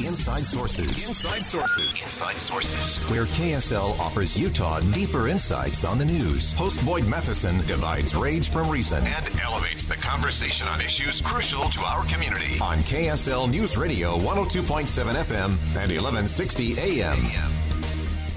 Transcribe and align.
Inside 0.00 0.44
Sources. 0.46 1.08
Inside 1.08 1.42
Sources. 1.44 2.02
Inside 2.02 2.38
Sources. 2.38 3.10
Where 3.10 3.24
KSL 3.24 3.98
offers 3.98 4.36
Utah 4.36 4.80
deeper 4.80 5.28
insights 5.28 5.84
on 5.84 5.98
the 5.98 6.04
news. 6.04 6.52
Host 6.52 6.84
Boyd 6.84 7.06
Matheson 7.06 7.64
divides 7.66 8.14
rage 8.14 8.50
from 8.50 8.70
reason 8.70 9.04
and 9.06 9.40
elevates 9.40 9.86
the 9.86 9.96
conversation 9.96 10.66
on 10.68 10.80
issues 10.80 11.20
crucial 11.20 11.68
to 11.70 11.80
our 11.80 12.04
community. 12.06 12.58
On 12.60 12.78
KSL 12.78 13.50
News 13.50 13.76
Radio 13.76 14.16
102.7 14.18 15.14
FM 15.14 15.50
and 15.76 15.90
1160 15.90 16.78
AM. 16.78 17.26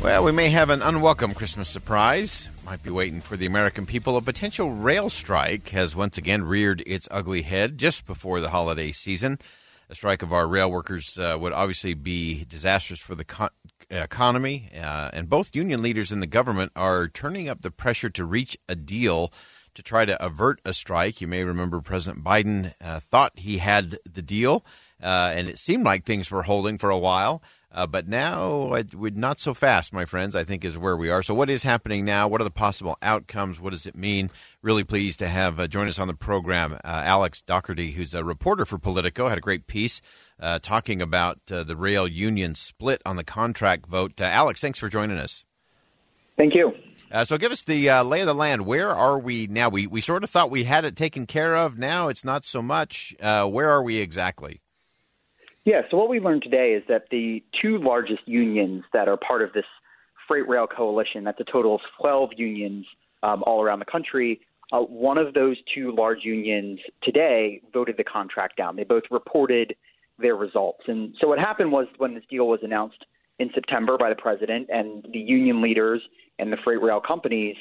Well, 0.02 0.24
we 0.24 0.32
may 0.32 0.50
have 0.50 0.70
an 0.70 0.82
unwelcome 0.82 1.34
Christmas 1.34 1.70
surprise. 1.70 2.50
Might 2.66 2.84
be 2.84 2.92
waiting 2.92 3.20
for 3.20 3.36
the 3.36 3.48
American 3.48 3.86
people. 3.86 4.16
A 4.16 4.22
potential 4.22 4.72
rail 4.72 5.10
strike 5.10 5.70
has 5.70 5.96
once 5.96 6.18
again 6.18 6.44
reared 6.44 6.84
its 6.86 7.08
ugly 7.10 7.42
head 7.42 7.78
just 7.78 8.06
before 8.06 8.40
the 8.40 8.50
holiday 8.50 8.92
season. 8.92 9.40
A 9.90 9.96
strike 9.96 10.22
of 10.22 10.34
our 10.34 10.48
rail 10.48 10.70
workers 10.70 11.18
uh, 11.18 11.38
would 11.40 11.54
obviously 11.54 11.94
be 11.94 12.44
disastrous 12.46 13.00
for 13.00 13.16
the 13.16 13.24
co- 13.24 13.50
economy, 13.90 14.70
uh, 14.76 15.10
and 15.14 15.30
both 15.30 15.56
union 15.56 15.82
leaders 15.82 16.12
and 16.12 16.22
the 16.22 16.28
government 16.28 16.74
are 16.76 17.08
turning 17.08 17.48
up 17.48 17.62
the 17.62 17.72
pressure 17.72 18.10
to 18.10 18.26
reach 18.26 18.58
a 18.68 18.76
deal 18.76 19.32
to 19.76 19.84
try 19.84 20.04
to 20.06 20.26
avert 20.26 20.60
a 20.66 20.74
strike. 20.74 21.22
You 21.22 21.28
may 21.28 21.44
remember 21.44 21.80
President 21.80 22.24
Biden 22.24 22.74
uh, 22.82 23.00
thought 23.00 23.40
he 23.40 23.60
had 23.60 24.00
the 24.12 24.22
deal, 24.22 24.66
uh, 25.02 25.32
and 25.34 25.48
it 25.48 25.60
seemed 25.60 25.86
like 25.86 26.04
things 26.04 26.32
were 26.32 26.44
holding 26.44 26.78
for 26.78 26.90
a 26.90 26.98
while. 26.98 27.42
Uh, 27.70 27.86
but 27.86 28.08
now, 28.08 28.82
not 28.94 29.40
so 29.40 29.54
fast, 29.54 29.92
my 29.92 30.06
friends. 30.06 30.36
I 30.36 30.46
think 30.46 30.64
is 30.64 30.78
where 30.78 30.96
we 30.96 31.10
are. 31.10 31.22
So, 31.22 31.34
what 31.34 31.50
is 31.50 31.64
happening 31.64 32.06
now? 32.06 32.28
What 32.28 32.40
are 32.40 32.46
the 32.46 32.50
possible 32.50 32.98
outcomes? 33.02 33.60
What 33.60 33.72
does 33.72 33.86
it 33.86 33.96
mean? 33.96 34.30
Really 34.62 34.86
pleased 34.86 35.20
to 35.20 35.28
have 35.28 35.60
uh, 35.60 35.68
join 35.68 35.88
us 35.90 36.00
on 36.00 36.08
the 36.08 36.14
program, 36.14 36.74
uh, 36.74 36.78
Alex 36.86 37.42
Daugherty, 37.42 37.92
who's 37.92 38.16
a 38.16 38.24
reporter 38.24 38.66
for 38.66 38.78
Politico. 38.78 39.28
Had 39.28 39.38
a 39.38 39.42
great 39.42 39.68
piece 39.68 40.02
uh, 40.40 40.60
talking 40.60 41.02
about 41.02 41.40
uh, 41.52 41.64
the 41.64 41.76
rail 41.76 42.08
union 42.08 42.56
split 42.56 43.02
on 43.06 43.18
the 43.18 43.24
contract 43.26 43.86
vote. 43.86 44.20
Uh, 44.22 44.24
Alex, 44.24 44.62
thanks 44.62 44.80
for 44.80 44.88
joining 44.88 45.18
us. 45.18 45.46
Thank 46.38 46.56
you. 46.56 46.72
so, 47.26 47.38
give 47.38 47.52
us 47.52 47.66
the 47.66 47.90
lay 48.06 48.22
of 48.22 48.28
the 48.28 48.34
land. 48.34 48.66
Where 48.66 48.92
are 48.92 49.20
we 49.20 49.46
now? 49.48 49.68
We 49.68 49.88
we 49.88 50.00
sort 50.00 50.24
of 50.24 50.30
thought 50.30 50.50
we 50.50 50.64
had 50.64 50.86
it 50.86 50.96
taken 50.96 51.26
care 51.26 51.56
of. 51.58 51.78
Now 51.78 52.08
it's 52.08 52.24
not 52.24 52.46
so 52.46 52.62
much. 52.62 53.14
where 53.20 53.70
are 53.70 53.84
we 53.84 53.98
exactly? 53.98 54.62
Yeah, 55.68 55.82
so 55.92 55.98
what 55.98 56.08
we 56.08 56.22
learned 56.22 56.44
today 56.44 56.72
is 56.72 56.84
that 56.88 57.10
the 57.12 57.44
two 57.62 57.78
largest 57.78 58.26
unions 58.26 58.86
that 58.94 59.10
are 59.10 59.18
part 59.18 59.42
of 59.42 59.52
this 59.52 59.66
freight 60.26 60.48
rail 60.48 60.66
coalition, 60.66 61.26
that's 61.26 61.42
a 61.42 61.44
total 61.44 61.76
of 61.76 61.82
12 62.00 62.30
unions 62.38 62.86
um, 63.22 63.44
all 63.46 63.62
around 63.62 63.80
the 63.80 63.86
country, 63.86 64.40
uh, 64.72 64.80
one 64.80 65.18
of 65.18 65.34
those 65.34 65.58
two 65.76 65.92
large 65.92 66.24
unions 66.24 66.80
today 67.04 67.62
voted 67.74 67.98
the 67.98 68.06
contract 68.06 68.56
down. 68.56 68.78
They 68.78 68.86
both 68.86 69.04
reported 69.12 69.76
their 70.18 70.38
results. 70.38 70.86
And 70.88 71.14
so 71.20 71.28
what 71.28 71.38
happened 71.38 71.74
was 71.74 71.88
when 71.98 72.14
this 72.14 72.24
deal 72.30 72.48
was 72.48 72.62
announced 72.64 73.06
in 73.38 73.52
September 73.54 73.98
by 73.98 74.08
the 74.08 74.16
president 74.16 74.70
and 74.72 75.06
the 75.12 75.20
union 75.20 75.62
leaders 75.62 76.02
and 76.40 76.50
the 76.50 76.58
freight 76.64 76.82
rail 76.82 77.02
companies, 77.02 77.58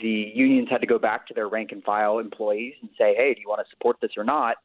the 0.00 0.32
unions 0.34 0.70
had 0.70 0.80
to 0.80 0.86
go 0.86 0.98
back 0.98 1.26
to 1.26 1.34
their 1.34 1.50
rank 1.50 1.72
and 1.72 1.84
file 1.84 2.20
employees 2.20 2.76
and 2.80 2.88
say, 2.96 3.14
hey, 3.14 3.34
do 3.34 3.40
you 3.42 3.50
want 3.50 3.60
to 3.62 3.68
support 3.68 3.98
this 4.00 4.12
or 4.16 4.24
not? 4.24 4.56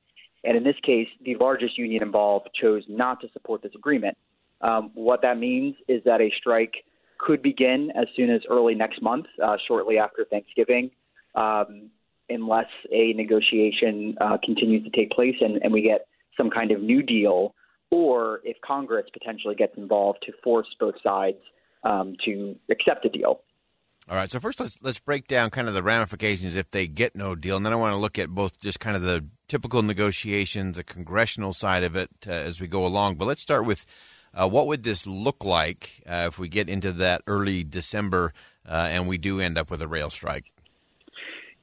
And 0.46 0.56
in 0.56 0.64
this 0.64 0.76
case, 0.84 1.08
the 1.24 1.36
largest 1.36 1.78
union 1.78 2.04
involved 2.04 2.50
chose 2.60 2.84
not 2.88 3.20
to 3.22 3.30
support 3.34 3.62
this 3.64 3.74
agreement. 3.76 4.18
Um, 4.62 4.92
what 4.94 5.22
that 5.24 5.38
means 5.38 5.76
is 5.88 6.04
that 6.06 6.22
a 6.22 6.32
strike 6.38 6.86
could 7.18 7.42
begin 7.42 7.92
as 7.96 8.08
soon 8.16 8.30
as 8.30 8.42
early 8.50 8.76
next 8.76 9.02
month, 9.02 9.26
uh, 9.44 9.58
shortly 9.68 9.98
after 9.98 10.26
Thanksgiving, 10.26 10.92
um, 11.34 11.90
unless 12.30 12.70
a 12.92 13.14
negotiation 13.14 14.16
uh, 14.22 14.38
continues 14.44 14.84
to 14.84 14.90
take 14.90 15.12
place 15.12 15.36
and, 15.42 15.62
and 15.64 15.74
we 15.74 15.82
get 15.82 16.08
some 16.38 16.50
kind 16.50 16.72
of 16.72 16.82
new 16.82 17.02
deal, 17.02 17.56
or 17.92 18.42
if 18.44 18.58
Congress 18.62 19.06
potentially 19.14 19.56
gets 19.56 19.78
involved 19.78 20.20
to 20.26 20.34
force 20.44 20.68
both 20.80 20.96
sides 21.02 21.38
um, 21.84 22.16
to 22.26 22.56
accept 22.70 23.06
a 23.06 23.10
deal. 23.10 23.42
All 24.08 24.16
right. 24.16 24.30
So 24.30 24.40
first, 24.40 24.60
let's 24.60 24.80
let's 24.84 25.00
break 25.00 25.28
down 25.28 25.50
kind 25.50 25.68
of 25.68 25.74
the 25.74 25.82
ramifications 25.82 26.56
if 26.56 26.70
they 26.70 26.88
get 26.88 27.16
no 27.16 27.34
deal, 27.34 27.58
and 27.58 27.66
then 27.66 27.74
I 27.74 27.78
want 27.78 27.94
to 27.94 28.00
look 28.00 28.20
at 28.20 28.30
both 28.30 28.62
just 28.62 28.80
kind 28.80 28.96
of 28.96 29.02
the 29.02 29.26
typical 29.48 29.82
negotiations, 29.82 30.78
the 30.78 30.84
congressional 30.84 31.54
side 31.54 31.84
of 31.84 31.96
it 31.96 32.12
uh, 32.28 32.32
as 32.32 32.62
we 32.62 32.68
go 32.68 32.86
along. 32.86 33.16
But 33.16 33.26
let's 33.26 33.42
start 33.42 33.66
with 33.66 33.86
uh, 34.34 34.48
what 34.48 34.68
would 34.68 34.84
this 34.84 35.08
look 35.08 35.44
like 35.44 36.04
uh, 36.06 36.26
if 36.28 36.38
we 36.38 36.48
get 36.48 36.70
into 36.70 36.92
that 36.94 37.24
early 37.26 37.64
December 37.64 38.34
uh, 38.68 38.88
and 38.92 39.08
we 39.08 39.18
do 39.18 39.40
end 39.40 39.58
up 39.58 39.72
with 39.72 39.82
a 39.82 39.88
rail 39.88 40.12
strike? 40.12 40.52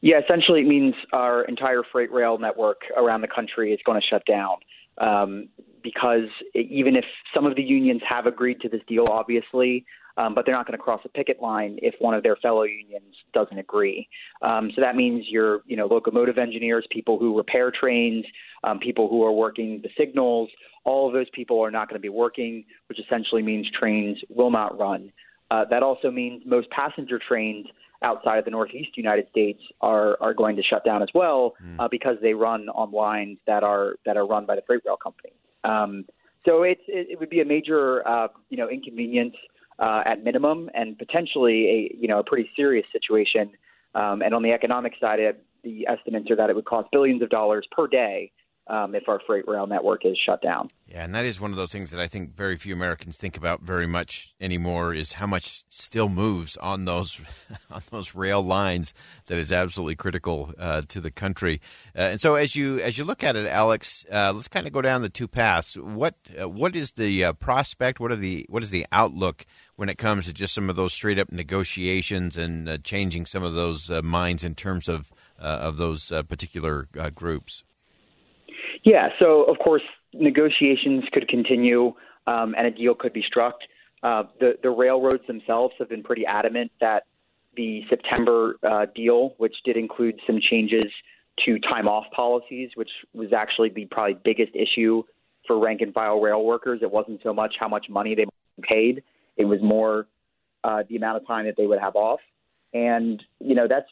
Yeah, 0.01 0.19
essentially, 0.19 0.63
it 0.63 0.67
means 0.67 0.95
our 1.13 1.45
entire 1.45 1.85
freight 1.93 2.11
rail 2.11 2.39
network 2.39 2.81
around 2.97 3.21
the 3.21 3.29
country 3.29 3.73
is 3.73 3.79
going 3.87 4.01
to 4.01 4.07
shut 4.07 4.25
down. 4.27 4.57
Um, 4.99 5.49
because 5.83 6.29
even 6.55 6.97
if 6.97 7.05
some 7.35 7.47
of 7.47 7.57
the 7.57 7.63
unions 7.63 8.03
have 8.09 8.27
agreed 8.27 8.61
to 8.61 8.69
this 8.69 8.83
deal, 8.87 9.07
obviously, 9.09 9.85
um, 10.17 10.35
but 10.35 10.45
they're 10.45 10.55
not 10.55 10.67
going 10.67 10.77
to 10.77 10.83
cross 10.83 11.01
a 11.05 11.09
picket 11.09 11.41
line 11.41 11.79
if 11.83 11.95
one 11.99 12.15
of 12.15 12.23
their 12.23 12.37
fellow 12.37 12.63
unions 12.63 13.15
doesn't 13.33 13.59
agree. 13.59 14.09
Um, 14.43 14.71
so 14.75 14.81
that 14.81 14.97
means 14.97 15.29
your, 15.29 15.63
you 15.67 15.77
know, 15.77 15.87
locomotive 15.87 16.39
engineers, 16.39 16.87
people 16.91 17.19
who 17.19 17.37
repair 17.37 17.71
trains, 17.71 18.25
um, 18.65 18.79
people 18.79 19.09
who 19.09 19.25
are 19.25 19.33
working 19.33 19.81
the 19.83 19.91
signals, 19.97 20.51
all 20.85 21.07
of 21.07 21.13
those 21.13 21.31
people 21.31 21.61
are 21.61 21.71
not 21.71 21.89
going 21.89 21.99
to 21.99 22.03
be 22.03 22.09
working, 22.09 22.65
which 22.89 22.99
essentially 22.99 23.43
means 23.43 23.71
trains 23.71 24.19
will 24.29 24.51
not 24.51 24.79
run. 24.79 25.13
Uh, 25.51 25.65
that 25.67 25.83
also 25.83 26.11
means 26.11 26.43
most 26.47 26.71
passenger 26.71 27.19
trains 27.19 27.67
outside 28.03 28.39
of 28.39 28.45
the 28.45 28.51
Northeast 28.51 28.97
United 28.97 29.29
States 29.31 29.61
are 29.81 30.17
are 30.21 30.35
going 30.35 30.57
to 30.57 30.63
shut 30.63 30.85
down 30.85 31.03
as 31.03 31.09
well 31.15 31.55
mm. 31.63 31.77
uh, 31.79 31.89
because 31.89 32.17
they 32.21 32.35
run 32.35 32.69
on 32.71 32.91
lines 32.91 33.39
that 33.47 33.63
are 33.63 33.97
that 34.05 34.17
are 34.17 34.27
run 34.27 34.45
by 34.47 34.57
the 34.57 34.63
freight 34.63 34.81
rail 34.85 34.97
company. 34.97 35.33
Um, 35.65 36.05
so 36.45 36.63
it's 36.63 36.83
it, 36.89 37.09
it 37.11 37.21
would 37.21 37.31
be 37.31 37.41
a 37.41 37.45
major 37.45 38.07
uh, 38.07 38.29
you 38.51 38.57
know 38.57 38.69
inconvenience 38.69 39.37
uh, 39.83 40.03
at 40.07 40.23
minimum, 40.23 40.71
and 40.75 40.97
potentially 40.97 41.69
a 41.69 41.97
you 42.01 42.09
know 42.09 42.21
a 42.21 42.25
pretty 42.25 42.49
serious 42.57 42.87
situation. 42.93 43.51
Um, 43.95 44.23
and 44.23 44.33
on 44.33 44.43
the 44.43 44.53
economic 44.53 44.95
side, 44.99 45.21
it, 45.21 45.45
the 45.65 45.87
estimates 45.87 46.31
are 46.31 46.37
that 46.37 46.49
it 46.49 46.57
would 46.57 46.65
cost 46.65 46.89
billions 46.93 47.21
of 47.21 47.29
dollars 47.29 47.67
per 47.71 47.87
day 47.87 48.33
um, 48.73 48.95
if 48.95 49.07
our 49.07 49.21
freight 49.27 49.47
rail 49.47 49.67
network 49.67 50.07
is 50.07 50.19
shut 50.25 50.41
down. 50.41 50.71
Yeah, 50.87 51.05
and 51.05 51.15
that 51.15 51.27
is 51.27 51.39
one 51.39 51.51
of 51.51 51.59
those 51.59 51.73
things 51.73 51.91
that 51.91 52.01
I 52.01 52.09
think 52.09 52.35
very 52.35 52.57
few 52.57 52.75
Americans 52.75 53.19
think 53.19 53.37
about 53.37 53.61
very 53.61 53.87
much 53.87 54.35
anymore. 54.41 54.95
Is 54.95 55.13
how 55.15 55.27
much 55.27 55.65
still 55.69 56.09
moves 56.09 56.57
on 56.57 56.87
those 56.87 57.21
on 57.71 57.83
those 57.91 58.15
rail 58.15 58.41
lines 58.41 58.95
that 59.27 59.37
is 59.37 59.53
absolutely 59.53 59.95
critical 59.97 60.55
uh, 60.59 60.83
to 60.89 61.01
the 61.03 61.11
country. 61.11 61.61
Uh, 61.95 62.13
and 62.13 62.21
so, 62.21 62.35
as 62.35 62.57
you 62.57 62.79
as 62.81 62.97
you 62.97 63.05
look 63.05 63.23
at 63.23 63.37
it, 63.37 63.47
Alex, 63.47 64.07
uh, 64.11 64.33
let's 64.35 64.49
kind 64.49 64.67
of 64.67 64.73
go 64.73 64.81
down 64.81 65.03
the 65.03 65.11
two 65.11 65.29
paths. 65.29 65.77
What 65.77 66.15
uh, 66.41 66.49
what 66.49 66.75
is 66.75 66.93
the 66.93 67.27
uh, 67.27 67.33
prospect? 67.35 68.01
What 68.01 68.11
are 68.11 68.17
the 68.17 68.47
what 68.49 68.63
is 68.63 68.71
the 68.71 68.87
outlook 68.91 69.45
when 69.77 69.91
it 69.91 69.99
comes 69.99 70.25
to 70.27 70.33
just 70.33 70.55
some 70.55 70.71
of 70.71 70.77
those 70.77 70.95
straight 70.95 71.19
up 71.19 71.31
negotiations 71.31 72.39
and 72.39 72.67
uh, 72.67 72.79
changing 72.79 73.27
some 73.27 73.43
of 73.43 73.53
those 73.53 73.91
minds 74.03 74.43
in 74.43 74.55
terms 74.55 74.89
of 74.89 75.13
of 75.39 75.77
those 75.77 76.11
particular 76.29 76.89
groups? 77.15 77.65
Yeah, 78.85 79.11
so 79.19 79.45
of 79.45 79.59
course, 79.59 79.83
negotiations 80.13 81.05
could 81.13 81.29
continue 81.29 81.95
um, 82.27 82.55
and 82.57 82.67
a 82.67 82.71
deal 82.71 82.95
could 82.95 83.13
be 83.13 83.23
struck. 83.23 83.57
Uh, 84.03 84.25
the, 84.41 84.59
the 84.63 84.71
railroads 84.71 85.25
themselves 85.27 85.75
have 85.79 85.89
been 85.89 86.03
pretty 86.03 86.27
adamant 86.27 86.73
that 86.81 87.05
the 87.57 87.85
September 87.89 88.57
uh, 88.63 88.87
deal, 88.95 89.35
which 89.39 89.55
did 89.65 89.77
include 89.77 90.19
some 90.27 90.41
changes 90.41 90.87
to 91.45 91.59
time 91.61 91.89
off 91.89 92.05
policies, 92.15 92.71
which 92.75 92.91
was 93.15 93.33
actually 93.33 93.69
the 93.69 93.87
probably 93.87 94.17
biggest 94.25 94.55
issue 94.55 95.03
for 95.47 95.59
rank 95.59 95.81
and 95.81 95.95
file 95.95 96.21
rail 96.21 96.45
workers. 96.45 96.81
It 96.83 96.91
wasn't 96.91 97.21
so 97.23 97.33
much 97.33 97.57
how 97.59 97.69
much 97.69 97.89
money 97.89 98.15
they 98.15 98.27
paid; 98.63 99.03
it 99.37 99.45
was 99.45 99.61
more 99.63 100.07
uh, 100.65 100.83
the 100.89 100.97
amount 100.97 101.19
of 101.19 101.27
time 101.27 101.47
that 101.47 101.57
they 101.57 101.67
would 101.67 101.81
have 101.81 101.97
off. 101.97 102.21
And 102.75 103.23
you 103.39 103.55
know 103.55 103.69
that's 103.69 103.89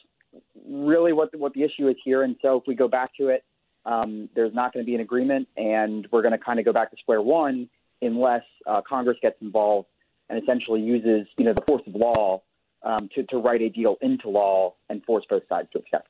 really 0.67 1.13
what 1.13 1.35
what 1.37 1.53
the 1.53 1.63
issue 1.63 1.87
is 1.87 1.95
here. 2.03 2.23
And 2.23 2.35
so 2.41 2.57
if 2.57 2.63
we 2.67 2.75
go 2.75 2.87
back 2.87 3.15
to 3.17 3.29
it, 3.29 3.43
um, 3.85 4.29
there's 4.35 4.53
not 4.53 4.73
going 4.73 4.85
to 4.85 4.89
be 4.89 4.95
an 4.95 5.01
agreement, 5.01 5.47
and 5.57 6.07
we're 6.11 6.21
going 6.21 6.33
to 6.33 6.37
kind 6.37 6.59
of 6.59 6.65
go 6.65 6.73
back 6.73 6.91
to 6.91 6.97
square 6.97 7.21
one 7.21 7.69
unless 8.01 8.43
uh, 8.65 8.81
Congress 8.81 9.17
gets 9.21 9.41
involved 9.41 9.87
and 10.29 10.41
essentially 10.41 10.81
uses 10.81 11.27
you 11.37 11.45
know 11.45 11.53
the 11.53 11.61
force 11.67 11.83
of 11.85 11.95
law 11.95 12.41
um, 12.83 13.09
to, 13.13 13.23
to 13.23 13.37
write 13.37 13.61
a 13.61 13.69
deal 13.69 13.97
into 14.01 14.29
law 14.29 14.73
and 14.89 15.03
force 15.03 15.25
both 15.29 15.43
sides 15.47 15.67
to 15.73 15.79
accept. 15.79 16.07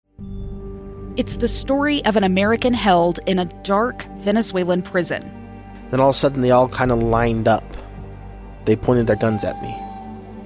It's 1.17 1.35
the 1.35 1.47
story 1.47 2.03
of 2.05 2.15
an 2.15 2.23
American 2.23 2.73
held 2.73 3.19
in 3.25 3.39
a 3.39 3.45
dark 3.63 4.03
Venezuelan 4.19 4.81
prison. 4.81 5.21
Then 5.91 5.99
all 5.99 6.09
of 6.09 6.15
a 6.15 6.17
sudden, 6.17 6.41
they 6.41 6.51
all 6.51 6.69
kind 6.69 6.89
of 6.89 7.03
lined 7.03 7.49
up. 7.49 7.65
They 8.63 8.77
pointed 8.77 9.07
their 9.07 9.17
guns 9.17 9.43
at 9.43 9.61
me. 9.61 9.75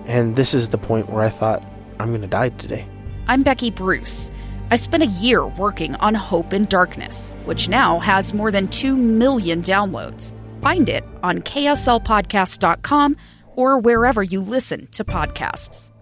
And 0.08 0.36
this 0.36 0.56
is 0.56 0.70
the 0.70 0.78
point 0.80 1.10
where 1.10 1.24
I 1.24 1.30
thought, 1.30 1.64
I'm 2.00 2.10
going 2.10 2.22
to 2.22 2.28
die 2.28 2.50
today. 2.50 2.88
I'm 3.28 3.44
Becky 3.44 3.70
Bruce. 3.70 4.32
I 4.72 4.76
spent 4.78 5.04
a 5.04 5.08
year 5.08 5.46
working 5.48 5.96
on 5.96 6.16
Hope 6.16 6.52
in 6.54 6.66
Darkness, 6.66 7.30
which 7.46 7.70
now 7.70 8.00
has 8.00 8.34
more 8.34 8.52
than 8.52 8.68
2 8.68 8.96
million 8.96 9.62
downloads. 9.62 10.34
Find 10.62 10.90
it 10.90 11.04
on 11.22 11.40
kslpodcast.com 11.40 13.18
or 13.56 13.80
wherever 13.80 14.24
you 14.24 14.42
listen 14.42 14.88
to 14.88 15.06
podcasts. 15.06 15.94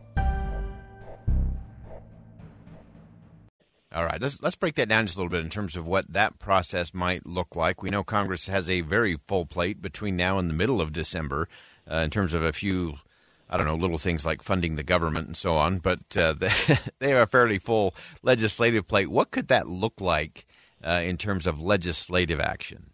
All 3.93 4.05
right, 4.05 4.19
let's 4.19 4.41
let's 4.41 4.55
break 4.55 4.73
that 4.75 4.89
down 4.89 5.05
just 5.05 5.17
a 5.17 5.21
little 5.21 5.29
bit 5.29 5.43
in 5.43 5.51
terms 5.51 5.75
of 5.75 5.85
what 5.85 6.11
that 6.11 6.39
process 6.39 6.95
might 6.95 7.27
look 7.27 7.55
like. 7.55 7.83
We 7.83 7.91
know 7.91 8.03
Congress 8.03 8.47
has 8.47 8.67
a 8.67 8.81
very 8.81 9.17
full 9.17 9.45
plate 9.45 9.83
between 9.83 10.15
now 10.15 10.39
and 10.39 10.49
the 10.49 10.55
middle 10.55 10.81
of 10.81 10.93
December 10.93 11.47
uh, 11.89 11.97
in 11.97 12.09
terms 12.09 12.33
of 12.33 12.41
a 12.41 12.53
few, 12.53 12.95
I 13.49 13.57
don't 13.57 13.67
know, 13.67 13.75
little 13.75 13.97
things 13.97 14.25
like 14.25 14.41
funding 14.41 14.75
the 14.75 14.83
government 14.83 15.27
and 15.27 15.37
so 15.37 15.55
on. 15.55 15.79
But 15.79 16.17
uh, 16.17 16.33
they 16.99 17.09
have 17.09 17.23
a 17.23 17.27
fairly 17.27 17.59
full 17.59 17.95
legislative 18.21 18.87
plate. 18.87 19.09
What 19.09 19.31
could 19.31 19.47
that 19.49 19.67
look 19.67 20.01
like 20.01 20.45
uh, 20.83 21.01
in 21.03 21.17
terms 21.17 21.45
of 21.45 21.61
legislative 21.61 22.39
action? 22.39 22.91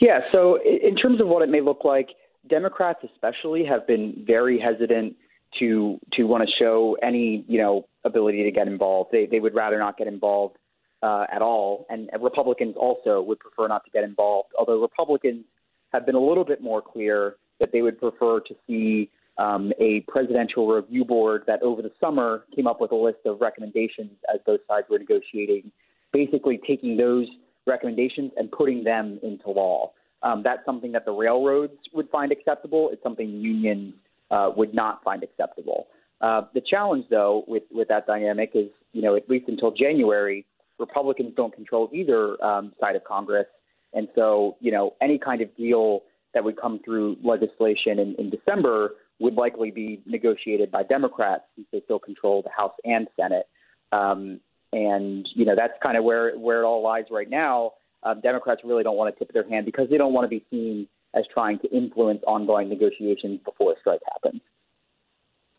Yeah, 0.00 0.20
so 0.32 0.58
in 0.62 0.94
terms 0.94 1.20
of 1.20 1.28
what 1.28 1.42
it 1.42 1.48
may 1.48 1.60
look 1.60 1.84
like, 1.84 2.10
Democrats 2.48 3.00
especially 3.02 3.64
have 3.64 3.86
been 3.86 4.24
very 4.26 4.58
hesitant 4.58 5.16
to 5.58 5.98
to 6.12 6.24
want 6.24 6.46
to 6.46 6.54
show 6.58 6.96
any 7.02 7.44
you 7.48 7.58
know 7.58 7.86
ability 8.04 8.44
to 8.44 8.50
get 8.50 8.66
involved. 8.66 9.10
They 9.12 9.26
they 9.26 9.40
would 9.40 9.54
rather 9.54 9.78
not 9.78 9.96
get 9.96 10.06
involved 10.06 10.56
uh, 11.02 11.26
at 11.32 11.42
all, 11.42 11.86
and 11.88 12.10
Republicans 12.20 12.76
also 12.76 13.22
would 13.22 13.38
prefer 13.38 13.68
not 13.68 13.84
to 13.84 13.90
get 13.90 14.04
involved. 14.04 14.50
Although 14.58 14.80
Republicans 14.80 15.44
have 15.92 16.04
been 16.04 16.14
a 16.14 16.20
little 16.20 16.44
bit 16.44 16.62
more 16.62 16.82
clear 16.82 17.36
that 17.58 17.72
they 17.72 17.80
would 17.80 17.98
prefer 17.98 18.40
to 18.40 18.54
see 18.66 19.10
um, 19.38 19.72
a 19.78 20.00
presidential 20.02 20.66
review 20.66 21.04
board 21.04 21.44
that 21.46 21.62
over 21.62 21.82
the 21.82 21.92
summer 22.00 22.44
came 22.54 22.66
up 22.66 22.80
with 22.80 22.92
a 22.92 22.96
list 22.96 23.18
of 23.26 23.40
recommendations 23.40 24.12
as 24.32 24.40
both 24.46 24.60
sides 24.68 24.86
were 24.88 24.98
negotiating, 24.98 25.70
basically 26.12 26.58
taking 26.66 26.96
those 26.96 27.26
recommendations 27.66 28.32
and 28.36 28.50
putting 28.50 28.84
them 28.84 29.18
into 29.22 29.50
law. 29.50 29.92
Um, 30.22 30.42
that's 30.42 30.64
something 30.64 30.92
that 30.92 31.04
the 31.04 31.12
railroads 31.12 31.74
would 31.92 32.08
find 32.10 32.32
acceptable. 32.32 32.88
It's 32.92 33.02
something 33.02 33.28
unions 33.28 33.94
uh, 34.30 34.50
would 34.56 34.74
not 34.74 35.02
find 35.04 35.22
acceptable. 35.22 35.88
Uh, 36.20 36.42
the 36.54 36.62
challenge, 36.62 37.04
though, 37.10 37.44
with, 37.46 37.64
with 37.70 37.88
that 37.88 38.06
dynamic 38.06 38.52
is, 38.54 38.68
you 38.92 39.02
know, 39.02 39.16
at 39.16 39.28
least 39.28 39.48
until 39.48 39.70
January, 39.70 40.46
Republicans 40.78 41.32
don't 41.36 41.54
control 41.54 41.90
either 41.92 42.42
um, 42.42 42.72
side 42.80 42.96
of 42.96 43.04
Congress. 43.04 43.46
And 43.92 44.08
so, 44.14 44.56
you 44.60 44.72
know, 44.72 44.94
any 45.00 45.18
kind 45.18 45.42
of 45.42 45.54
deal 45.56 46.02
that 46.32 46.42
would 46.42 46.58
come 46.60 46.80
through 46.84 47.16
legislation 47.22 47.98
in, 47.98 48.14
in 48.16 48.30
December 48.30 48.92
would 49.18 49.34
likely 49.34 49.70
be 49.70 50.02
negotiated 50.06 50.70
by 50.70 50.82
Democrats 50.82 51.44
since 51.54 51.66
they 51.72 51.80
still 51.84 51.98
control 51.98 52.42
the 52.42 52.50
House 52.50 52.74
and 52.84 53.08
Senate. 53.18 53.46
Um, 53.92 54.40
and, 54.72 55.26
you 55.34 55.44
know, 55.44 55.54
that's 55.56 55.72
kind 55.82 55.96
of 55.96 56.04
where, 56.04 56.36
where 56.38 56.62
it 56.62 56.64
all 56.64 56.82
lies 56.82 57.04
right 57.10 57.28
now. 57.28 57.72
Um, 58.02 58.20
Democrats 58.20 58.60
really 58.64 58.82
don't 58.82 58.96
want 58.96 59.14
to 59.14 59.18
tip 59.18 59.32
their 59.32 59.48
hand 59.48 59.64
because 59.64 59.88
they 59.88 59.96
don't 59.96 60.12
want 60.12 60.24
to 60.24 60.28
be 60.28 60.44
seen 60.50 60.86
as 61.14 61.24
trying 61.32 61.58
to 61.60 61.70
influence 61.74 62.22
ongoing 62.26 62.68
negotiations 62.68 63.40
before 63.44 63.72
a 63.72 63.74
strike 63.80 64.00
happens. 64.12 64.42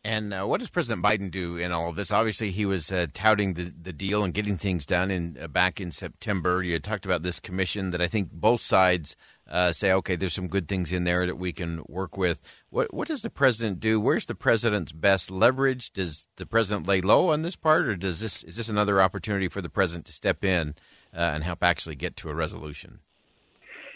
And 0.03 0.33
uh, 0.33 0.45
what 0.45 0.59
does 0.59 0.69
President 0.69 1.03
Biden 1.03 1.31
do 1.31 1.57
in 1.57 1.71
all 1.73 1.89
of 1.89 1.95
this? 1.95 2.11
Obviously, 2.11 2.51
he 2.51 2.65
was 2.65 2.91
uh, 2.91 3.07
touting 3.13 3.55
the, 3.55 3.73
the 3.81 3.91
deal 3.91 4.23
and 4.23 4.33
getting 4.33 4.55
things 4.55 4.85
done 4.85 5.11
in 5.11 5.37
uh, 5.41 5.47
back 5.47 5.81
in 5.81 5.91
September. 5.91 6.63
You 6.63 6.79
talked 6.79 7.05
about 7.05 7.23
this 7.23 7.41
commission 7.41 7.91
that 7.91 8.01
I 8.01 8.07
think 8.07 8.31
both 8.31 8.61
sides 8.61 9.17
uh, 9.49 9.71
say, 9.71 9.91
okay, 9.93 10.15
there's 10.15 10.33
some 10.33 10.47
good 10.47 10.67
things 10.67 10.91
in 10.91 11.03
there 11.03 11.25
that 11.25 11.37
we 11.37 11.53
can 11.53 11.83
work 11.87 12.17
with. 12.17 12.39
What 12.69 12.93
what 12.93 13.07
does 13.07 13.21
the 13.21 13.29
president 13.29 13.79
do? 13.79 13.99
Where's 13.99 14.25
the 14.25 14.35
president's 14.35 14.91
best 14.91 15.31
leverage? 15.31 15.91
Does 15.91 16.27
the 16.35 16.45
president 16.45 16.87
lay 16.87 17.01
low 17.01 17.29
on 17.29 17.41
this 17.41 17.55
part, 17.55 17.87
or 17.87 17.95
does 17.95 18.19
this 18.19 18.43
is 18.43 18.57
this 18.57 18.69
another 18.69 19.01
opportunity 19.01 19.47
for 19.47 19.61
the 19.61 19.69
president 19.69 20.05
to 20.05 20.11
step 20.11 20.43
in 20.43 20.75
uh, 21.13 21.19
and 21.19 21.43
help 21.43 21.63
actually 21.63 21.95
get 21.95 22.15
to 22.17 22.29
a 22.29 22.33
resolution? 22.33 22.99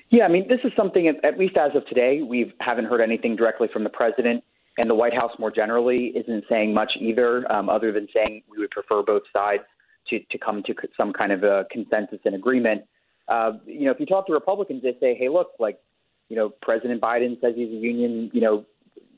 Yeah, 0.09 0.25
I 0.25 0.27
mean, 0.27 0.49
this 0.49 0.59
is 0.65 0.73
something, 0.75 1.07
at 1.07 1.39
least 1.39 1.55
as 1.55 1.73
of 1.73 1.85
today, 1.87 2.21
we 2.21 2.53
haven't 2.59 2.85
heard 2.85 2.99
anything 2.99 3.37
directly 3.37 3.69
from 3.71 3.85
the 3.85 3.89
president. 3.89 4.43
And 4.77 4.89
the 4.89 4.95
White 4.95 5.13
House 5.13 5.31
more 5.39 5.51
generally 5.51 6.07
isn't 6.07 6.45
saying 6.49 6.73
much 6.73 6.97
either, 6.97 7.49
um, 7.51 7.69
other 7.69 7.91
than 7.91 8.07
saying 8.13 8.43
we 8.49 8.57
would 8.57 8.71
prefer 8.71 9.03
both 9.03 9.23
sides 9.31 9.63
to, 10.07 10.19
to 10.19 10.37
come 10.37 10.63
to 10.63 10.75
some 10.97 11.13
kind 11.13 11.31
of 11.31 11.43
a 11.43 11.65
consensus 11.71 12.19
and 12.25 12.35
agreement. 12.35 12.83
Uh, 13.31 13.53
you 13.65 13.85
know, 13.85 13.91
if 13.91 13.99
you 13.99 14.05
talk 14.05 14.27
to 14.27 14.33
Republicans, 14.33 14.83
they 14.83 14.93
say, 14.99 15.15
hey, 15.15 15.29
look, 15.29 15.51
like, 15.57 15.79
you 16.27 16.35
know, 16.35 16.49
President 16.61 16.99
Biden 17.01 17.39
says 17.39 17.53
he's 17.55 17.69
a 17.69 17.81
union, 17.91 18.29
you 18.33 18.41
know, 18.41 18.65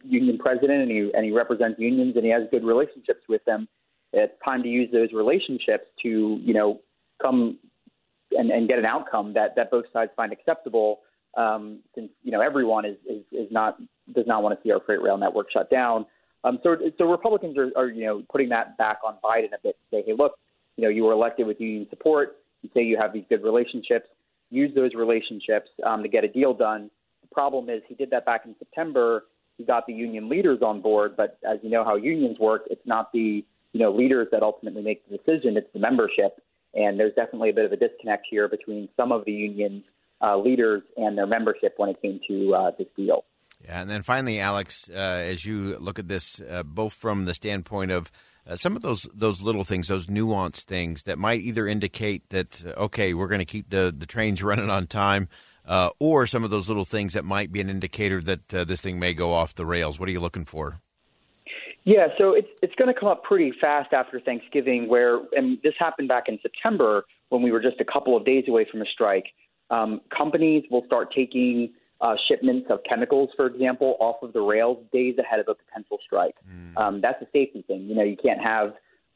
union 0.06 0.38
president 0.38 0.84
and 0.84 0.92
he, 0.92 1.12
and 1.16 1.26
he 1.26 1.32
represents 1.32 1.80
unions 1.80 2.16
and 2.16 2.24
he 2.24 2.30
has 2.30 2.44
good 2.52 2.64
relationships 2.64 3.22
with 3.28 3.44
them. 3.46 3.68
It's 4.12 4.34
time 4.46 4.62
to 4.62 4.70
use 4.70 4.90
those 4.92 5.12
relationships 5.14 5.86
to, 6.04 6.40
you 6.44 6.54
know, 6.54 6.80
come 7.20 7.58
and, 8.38 8.52
and 8.52 8.68
get 8.68 8.78
an 8.78 8.86
outcome 8.86 9.34
that, 9.34 9.56
that 9.56 9.72
both 9.72 9.86
sides 9.92 10.12
find 10.16 10.32
acceptable. 10.32 11.00
Um, 11.36 11.80
since 11.96 12.12
you 12.22 12.32
know 12.32 12.42
everyone 12.42 12.86
is, 12.86 12.98
is, 13.10 13.24
is 13.32 13.52
not 13.52 13.80
does 14.14 14.28
not 14.28 14.44
want 14.44 14.56
to 14.56 14.62
see 14.62 14.72
our 14.72 14.80
freight 14.86 15.02
rail 15.02 15.18
network 15.18 15.50
shut 15.52 15.72
down. 15.72 16.06
Um, 16.44 16.60
so 16.62 16.78
so 17.00 17.10
Republicans 17.10 17.58
are, 17.58 17.72
are 17.76 17.88
you 17.88 18.06
know 18.06 18.24
putting 18.32 18.50
that 18.50 18.78
back 18.78 19.00
on 19.04 19.16
Biden 19.24 19.48
a 19.48 19.58
bit 19.64 19.76
to 19.80 19.86
say, 19.90 20.04
hey, 20.06 20.14
look, 20.16 20.38
you 20.78 20.84
know 20.84 20.90
you 20.92 21.04
were 21.04 21.12
elected 21.12 21.48
with 21.48 21.60
union 21.60 21.88
support. 21.90 22.38
You 22.64 22.70
say 22.74 22.82
you 22.82 22.98
have 23.00 23.14
these 23.14 23.26
good 23.30 23.44
relationships. 23.44 24.08
Use 24.50 24.74
those 24.74 24.96
relationships 24.96 25.70
um, 25.86 26.02
to 26.02 26.10
get 26.10 26.24
a 26.24 26.28
deal 26.28 26.54
done. 26.54 26.90
The 27.22 27.28
problem 27.34 27.70
is 27.70 27.84
he 27.88 27.96
did 27.96 28.10
that 28.10 28.26
back 28.26 28.46
in 28.46 28.56
September. 28.58 29.26
He 29.58 29.64
got 29.64 29.86
the 29.86 29.94
union 29.94 30.30
leaders 30.30 30.60
on 30.64 30.82
board, 30.82 31.16
but 31.16 31.38
as 31.48 31.60
you 31.62 31.70
know 31.70 31.84
how 31.84 31.96
unions 31.96 32.40
work, 32.40 32.64
it's 32.72 32.86
not 32.86 33.12
the 33.12 33.46
you 33.74 33.80
know 33.80 33.92
leaders 33.92 34.28
that 34.32 34.42
ultimately 34.42 34.82
make 34.82 35.08
the 35.08 35.18
decision. 35.18 35.58
It's 35.58 35.72
the 35.74 35.80
membership. 35.80 36.42
And 36.74 37.00
there's 37.00 37.14
definitely 37.14 37.52
a 37.52 37.54
bit 37.54 37.66
of 37.66 37.72
a 37.72 37.78
disconnect 37.78 38.26
here 38.30 38.48
between 38.48 38.90
some 38.98 39.12
of 39.12 39.26
the 39.26 39.32
unions 39.32 39.84
uh, 40.24 40.38
leaders 40.38 40.82
and 40.98 41.18
their 41.18 41.28
membership 41.28 41.74
when 41.78 41.90
it 41.90 42.02
came 42.02 42.20
to 42.28 42.56
uh, 42.56 42.72
this 42.78 42.88
deal. 42.96 43.26
Yeah, 43.64 43.82
and 43.82 43.90
then 43.90 44.04
finally, 44.04 44.40
Alex, 44.40 44.90
uh, 44.90 44.94
as 44.94 45.46
you 45.46 45.78
look 45.78 46.00
at 46.00 46.08
this, 46.08 46.42
uh, 46.42 46.64
both 46.64 46.94
from 46.94 47.26
the 47.26 47.34
standpoint 47.34 47.92
of 47.92 48.12
uh, 48.48 48.56
some 48.56 48.76
of 48.76 48.82
those 48.82 49.08
those 49.14 49.42
little 49.42 49.64
things, 49.64 49.88
those 49.88 50.08
nuanced 50.08 50.64
things 50.64 51.04
that 51.04 51.18
might 51.18 51.42
either 51.42 51.68
indicate 51.68 52.30
that 52.30 52.64
uh, 52.66 52.82
okay, 52.84 53.14
we're 53.14 53.28
going 53.28 53.40
to 53.40 53.46
keep 53.46 53.70
the 53.70 53.94
the 53.96 54.06
trains 54.06 54.44
running 54.50 54.70
on 54.70 54.88
time, 54.88 55.28
or 56.00 56.28
some 56.28 56.44
of 56.44 56.50
those 56.50 56.68
little 56.68 56.86
things 56.86 57.14
that 57.14 57.26
might 57.26 57.52
be 57.52 57.62
an 57.62 57.70
indicator 57.70 58.22
that 58.22 58.48
this 58.50 58.82
thing 58.82 59.00
may 59.00 59.14
go 59.14 59.34
off 59.34 59.56
the 59.56 59.66
rails. 59.66 60.00
What 60.00 60.10
are 60.10 60.12
you 60.12 60.20
looking 60.20 60.46
for? 60.46 60.82
Yeah, 61.86 62.08
so 62.18 62.34
it's 62.34 62.48
it's 62.62 62.76
going 62.76 62.94
to 62.94 62.98
come 62.98 63.10
up 63.10 63.24
pretty 63.24 63.52
fast 63.60 63.92
after 63.92 64.20
Thanksgiving, 64.20 64.88
where 64.88 65.20
and 65.34 65.58
this 65.64 65.74
happened 65.78 66.08
back 66.08 66.26
in 66.28 66.40
September 66.42 67.06
when 67.30 67.42
we 67.42 67.52
were 67.52 67.60
just 67.60 67.82
a 67.82 67.86
couple 67.86 68.16
of 68.16 68.26
days 68.26 68.46
away 68.48 68.66
from 68.70 68.82
a 68.82 68.86
strike. 68.86 69.26
Um, 69.70 70.02
companies 70.16 70.64
will 70.72 70.86
start 70.86 71.14
taking 71.14 71.74
uh, 72.04 72.16
shipments 72.28 72.68
of 72.70 72.80
chemicals, 72.88 73.30
for 73.36 73.48
example, 73.48 73.96
off 74.02 74.22
of 74.22 74.34
the 74.34 74.42
rails 74.42 74.78
days 74.92 75.18
ahead 75.18 75.40
of 75.40 75.48
a 75.48 75.56
potential 75.56 75.98
strike. 76.06 76.36
Mm. 76.48 76.78
Um, 76.78 77.02
that's 77.02 77.22
a 77.22 77.28
safety 77.32 77.64
thing. 77.66 77.88
You 77.88 77.96
know, 77.96 78.04
you 78.04 78.18
can't 78.18 78.42
have 78.42 78.74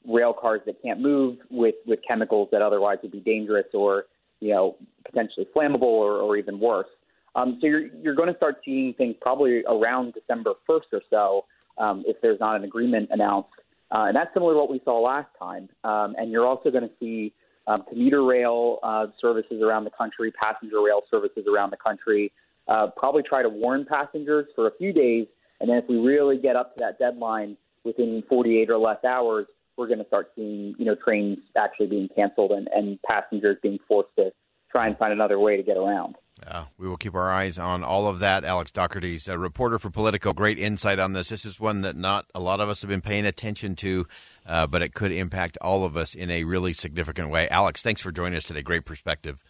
rail 0.07 0.33
cars 0.33 0.61
that 0.65 0.81
can't 0.81 1.01
move 1.01 1.37
with 1.51 1.75
with 1.85 1.99
chemicals 2.07 2.47
that 2.53 2.61
otherwise 2.61 2.97
would 3.03 3.11
be 3.11 3.19
dangerous 3.19 3.65
or 3.73 4.05
you 4.39 4.53
know 4.53 4.77
potentially 5.05 5.45
flammable 5.53 5.83
or, 5.83 6.13
or 6.13 6.37
even 6.37 6.61
worse. 6.61 6.87
Um, 7.35 7.57
so 7.59 7.67
you're 7.67 7.87
you're 8.01 8.15
going 8.15 8.31
to 8.31 8.37
start 8.37 8.61
seeing 8.63 8.93
things 8.93 9.15
probably 9.19 9.65
around 9.67 10.13
December 10.13 10.53
1st 10.67 10.93
or 10.93 11.01
so 11.09 11.45
um, 11.77 12.05
if 12.07 12.15
there's 12.21 12.39
not 12.39 12.55
an 12.55 12.63
agreement 12.63 13.09
announced. 13.11 13.49
Uh, 13.91 14.05
and 14.07 14.15
that's 14.15 14.33
similar 14.33 14.53
to 14.53 14.59
what 14.59 14.69
we 14.69 14.81
saw 14.85 14.99
last 14.99 15.29
time. 15.37 15.67
Um, 15.83 16.15
and 16.17 16.31
you're 16.31 16.45
also 16.45 16.71
going 16.71 16.87
to 16.87 16.95
see 16.99 17.33
um, 17.67 17.83
commuter 17.89 18.23
rail 18.23 18.79
uh, 18.81 19.07
services 19.21 19.61
around 19.61 19.83
the 19.83 19.91
country, 19.91 20.31
passenger 20.31 20.81
rail 20.81 21.01
services 21.11 21.45
around 21.53 21.71
the 21.71 21.77
country, 21.77 22.31
uh, 22.67 22.87
probably 22.95 23.23
try 23.23 23.41
to 23.41 23.49
warn 23.49 23.85
passengers 23.85 24.47
for 24.55 24.67
a 24.67 24.71
few 24.77 24.93
days. 24.93 25.27
And 25.59 25.69
then 25.69 25.77
if 25.77 25.85
we 25.89 25.97
really 25.97 26.37
get 26.37 26.55
up 26.55 26.73
to 26.73 26.79
that 26.79 26.99
deadline 26.99 27.57
within 27.83 28.23
48 28.29 28.69
or 28.69 28.77
less 28.77 29.03
hours, 29.03 29.45
we're 29.77 29.87
going 29.87 29.99
to 29.99 30.07
start 30.07 30.31
seeing, 30.35 30.75
you 30.77 30.85
know, 30.85 30.95
trains 30.95 31.37
actually 31.55 31.87
being 31.87 32.09
canceled 32.15 32.51
and, 32.51 32.67
and 32.73 32.99
passengers 33.03 33.57
being 33.61 33.79
forced 33.87 34.09
to, 34.17 34.31
try 34.69 34.87
and 34.87 34.97
find 34.97 35.13
another 35.13 35.39
way 35.39 35.55
to 35.55 35.63
get 35.63 35.77
around. 35.77 36.15
Uh, 36.45 36.65
we 36.77 36.87
will 36.87 36.97
keep 36.97 37.15
our 37.15 37.31
eyes 37.31 37.57
on 37.57 37.83
all 37.83 38.07
of 38.07 38.19
that. 38.19 38.43
Alex 38.43 38.71
Daugherty's 38.71 39.27
a 39.27 39.37
reporter 39.37 39.79
for 39.79 39.89
Politico. 39.89 40.33
Great 40.33 40.59
insight 40.59 40.99
on 40.99 41.13
this. 41.13 41.29
This 41.29 41.45
is 41.45 41.59
one 41.59 41.81
that 41.81 41.95
not 41.95 42.25
a 42.35 42.39
lot 42.39 42.59
of 42.59 42.69
us 42.69 42.81
have 42.81 42.89
been 42.89 43.01
paying 43.01 43.25
attention 43.25 43.75
to, 43.77 44.05
uh, 44.45 44.67
but 44.67 44.81
it 44.81 44.93
could 44.93 45.11
impact 45.11 45.57
all 45.61 45.83
of 45.83 45.97
us 45.97 46.13
in 46.13 46.29
a 46.29 46.43
really 46.43 46.73
significant 46.73 47.29
way. 47.29 47.49
Alex, 47.49 47.81
thanks 47.81 48.01
for 48.01 48.11
joining 48.11 48.37
us 48.37 48.43
today. 48.43 48.61
Great 48.61 48.85
perspective. 48.85 49.43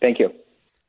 Thank 0.00 0.18
you. 0.18 0.32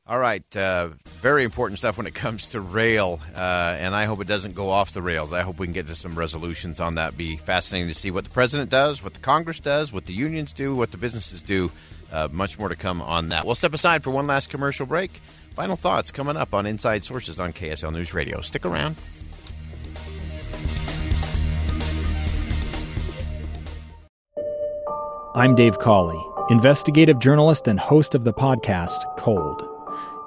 All 0.09 0.17
right, 0.17 0.57
uh, 0.57 0.89
very 1.21 1.43
important 1.43 1.77
stuff 1.77 1.95
when 1.95 2.07
it 2.07 2.15
comes 2.15 2.47
to 2.47 2.61
rail, 2.61 3.19
uh, 3.35 3.77
and 3.79 3.93
I 3.93 4.05
hope 4.05 4.21
it 4.21 4.27
doesn't 4.27 4.55
go 4.55 4.71
off 4.71 4.91
the 4.91 5.03
rails. 5.03 5.31
I 5.31 5.41
hope 5.41 5.59
we 5.59 5.67
can 5.67 5.73
get 5.73 5.85
to 5.85 5.93
some 5.93 6.17
resolutions 6.17 6.79
on 6.79 6.95
that. 6.95 7.15
Be 7.15 7.37
fascinating 7.37 7.89
to 7.89 7.93
see 7.93 8.09
what 8.09 8.23
the 8.23 8.31
president 8.31 8.71
does, 8.71 9.03
what 9.03 9.13
the 9.13 9.19
Congress 9.19 9.59
does, 9.59 9.93
what 9.93 10.07
the 10.07 10.13
unions 10.13 10.51
do, 10.51 10.75
what 10.75 10.89
the 10.89 10.97
businesses 10.97 11.43
do. 11.43 11.71
Uh, 12.11 12.27
much 12.31 12.57
more 12.57 12.69
to 12.69 12.75
come 12.75 13.03
on 13.03 13.29
that. 13.29 13.45
We'll 13.45 13.53
step 13.53 13.75
aside 13.75 14.03
for 14.03 14.09
one 14.09 14.25
last 14.25 14.49
commercial 14.49 14.87
break. 14.87 15.21
Final 15.53 15.75
thoughts 15.75 16.09
coming 16.11 16.37
up 16.37 16.55
on 16.55 16.65
Inside 16.65 17.03
Sources 17.03 17.39
on 17.39 17.53
KSL 17.53 17.93
News 17.93 18.11
Radio. 18.11 18.41
Stick 18.41 18.65
around. 18.65 18.95
I'm 25.35 25.53
Dave 25.53 25.77
Cawley, 25.77 26.19
investigative 26.49 27.19
journalist 27.19 27.67
and 27.67 27.79
host 27.79 28.15
of 28.15 28.23
the 28.23 28.33
podcast 28.33 29.05
Cold. 29.15 29.78